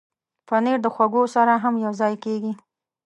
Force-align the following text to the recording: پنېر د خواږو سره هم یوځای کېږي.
پنېر 0.47 0.77
د 0.83 0.87
خواږو 0.93 1.23
سره 1.35 1.53
هم 1.63 1.73
یوځای 1.85 2.13
کېږي. 2.23 2.53